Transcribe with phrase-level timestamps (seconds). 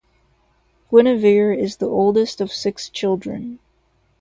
[0.89, 3.59] Guinevere is the oldest of six children.